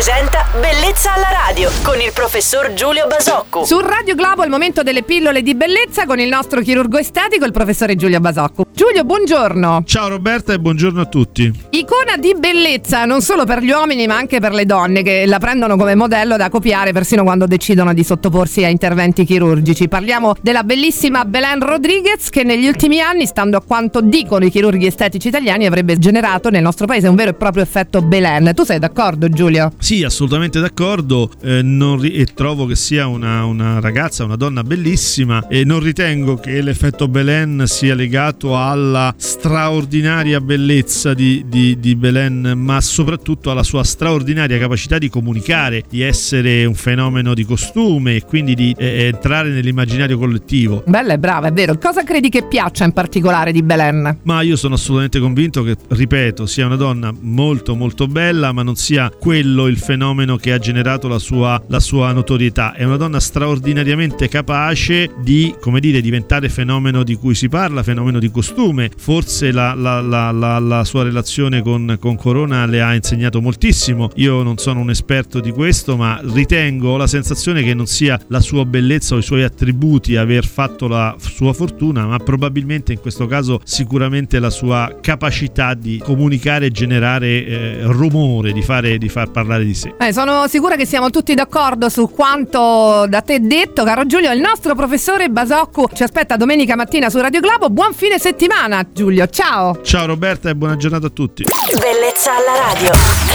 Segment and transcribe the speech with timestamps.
[0.00, 3.66] presenta Bellezza alla radio con il professor Giulio Basocco.
[3.66, 7.44] Su Radio Globo è il momento delle pillole di bellezza con il nostro chirurgo estetico,
[7.44, 8.64] il professore Giulio Basocco.
[8.72, 9.82] Giulio, buongiorno.
[9.84, 11.52] Ciao Roberta e buongiorno a tutti.
[11.70, 15.38] Icona di bellezza non solo per gli uomini ma anche per le donne che la
[15.38, 19.86] prendono come modello da copiare persino quando decidono di sottoporsi a interventi chirurgici.
[19.86, 24.86] Parliamo della bellissima Belen Rodriguez che negli ultimi anni, stando a quanto dicono i chirurghi
[24.86, 28.52] estetici italiani, avrebbe generato nel nostro paese un vero e proprio effetto Belen.
[28.54, 29.72] Tu sei d'accordo Giulio?
[29.78, 35.48] Sì, assolutamente d'accordo eh, ri- e trovo che sia una, una, ragazza, una donna bellissima
[35.48, 42.52] e non ritengo che l'effetto Belen sia legato alla straordinaria bellezza di, di, di Belen,
[42.56, 48.24] ma soprattutto alla sua straordinaria capacità di comunicare, di essere un fenomeno di costume e
[48.24, 50.84] quindi di eh, entrare nell'immaginario collettivo.
[50.86, 51.76] Bella e brava, è vero.
[51.78, 54.18] Cosa credi che piaccia in particolare di Belen?
[54.22, 58.76] Ma io sono assolutamente convinto che, ripeto, sia una donna molto molto bella, ma non
[58.76, 62.74] sia quello il fenomeno che ha generato la sua, la sua notorietà.
[62.74, 68.18] È una donna straordinariamente capace di, come dire, diventare fenomeno di cui si parla, fenomeno
[68.18, 68.90] di costume.
[68.96, 74.10] Forse la, la, la, sua relazione con, con Corona le ha insegnato moltissimo.
[74.16, 78.40] Io non sono un esperto di questo, ma ritengo, la sensazione che non sia la
[78.40, 83.26] sua bellezza o i suoi attributi aver fatto la sua fortuna, ma probabilmente in questo
[83.26, 89.30] caso sicuramente la sua capacità di comunicare e generare eh, rumore, di, fare, di far
[89.30, 89.94] parlare di sé.
[89.98, 94.30] Eh, sono sicura che siamo tutti d'accordo su quanto da te detto, caro Giulio.
[94.32, 97.70] Il nostro professore Basocco ci aspetta domenica mattina su Radio Globo.
[97.70, 99.26] Buon fine settimana, Giulio.
[99.28, 99.80] Ciao.
[99.82, 101.44] Ciao Roberta e buona giornata a tutti.
[101.78, 103.29] Bellezza alla radio.